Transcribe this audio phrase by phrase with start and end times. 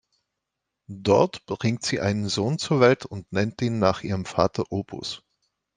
[0.89, 5.21] Dort bringt sie einen Sohn zur Welt und nennt ihn nach ihrem Vater Opus.